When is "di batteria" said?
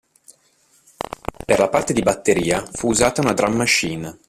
1.93-2.65